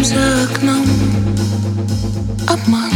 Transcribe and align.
там 0.00 0.04
за 0.04 0.44
окном 0.44 0.86
обман. 2.48 2.90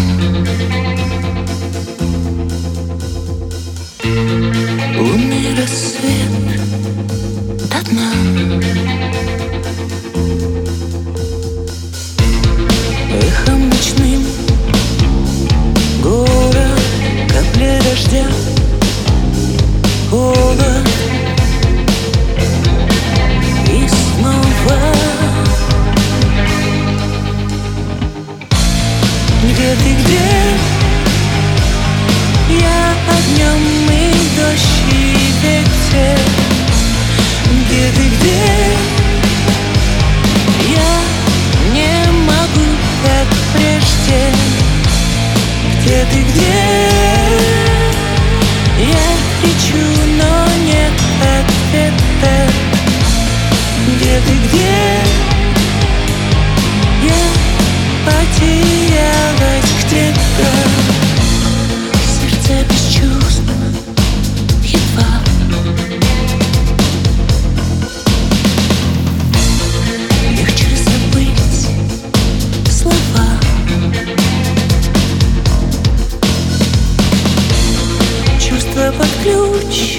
под 79.04 79.12
ключ. 79.22 79.98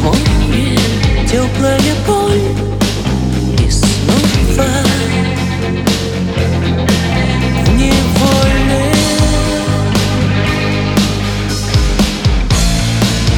В 0.00 0.04
море 0.04 0.78
теплая 1.26 1.94
боль 2.06 2.48
И 3.58 3.70
снова 3.70 4.68
невольная 7.76 8.94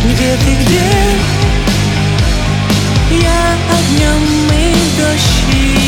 Где 0.05 0.37
ты, 0.45 0.51
где? 0.65 0.89
Я 3.23 3.43
огнем 3.71 4.25
и 4.53 4.65
дождь. 4.99 5.84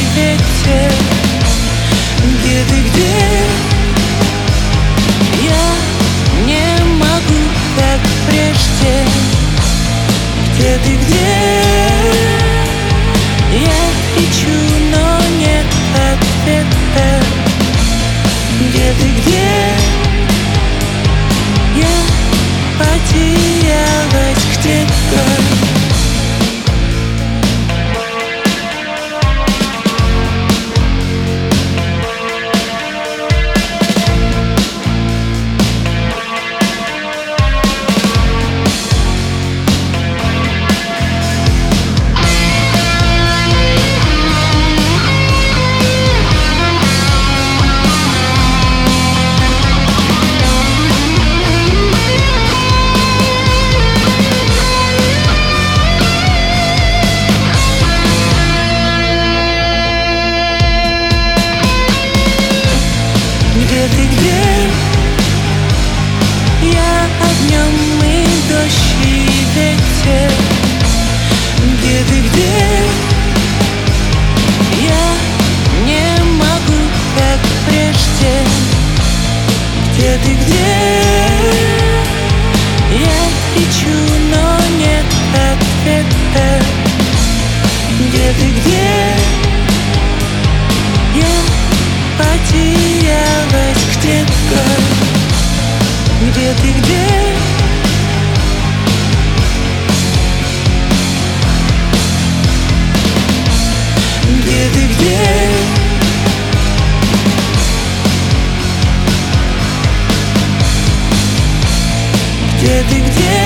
где 112.66 112.82
ты, 112.90 112.96
где? 113.00 113.38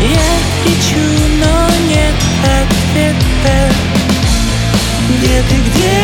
Я 0.00 0.30
кричу, 0.62 1.04
но 1.40 1.68
нет 1.88 2.14
ответа 2.44 3.74
Где 5.08 5.42
ты, 5.48 5.56
где? 5.56 5.98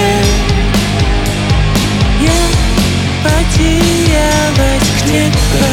Я 2.22 2.42
потерялась 3.22 4.88
где-то 5.04 5.65